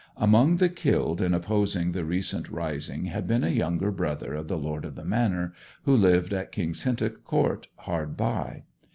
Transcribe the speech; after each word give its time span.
Among 0.17 0.57
the 0.57 0.67
killed 0.69 1.21
in 1.21 1.35
opposing 1.35 1.91
the 1.91 2.03
recent 2.03 2.49
rising 2.49 3.05
had 3.05 3.27
been 3.27 3.43
a 3.43 3.49
younger 3.49 3.91
brother 3.91 4.33
of 4.33 4.47
the 4.47 4.57
lord 4.57 4.83
of 4.83 4.95
the 4.95 5.05
manor, 5.05 5.53
who 5.83 5.95
lived 5.95 6.33
at 6.33 6.51
King's 6.51 6.81
Hintock 6.81 7.23
Court 7.23 7.67
hard 7.75 8.17
by. 8.17 8.63